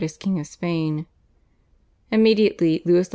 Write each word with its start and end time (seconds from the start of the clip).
as 0.01 0.17
king 0.17 0.39
of 0.39 0.47
Spain. 0.47 1.05
Immediately 2.11 2.81
Louis 2.85 3.07
XIV. 3.07 3.09